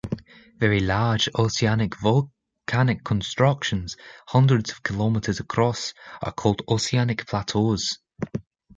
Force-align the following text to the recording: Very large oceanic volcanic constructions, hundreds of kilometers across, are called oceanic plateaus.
Very 0.57 0.79
large 0.79 1.29
oceanic 1.37 1.93
volcanic 1.99 3.03
constructions, 3.03 3.97
hundreds 4.29 4.71
of 4.71 4.81
kilometers 4.81 5.39
across, 5.39 5.93
are 6.23 6.31
called 6.33 6.63
oceanic 6.67 7.27
plateaus. 7.27 7.99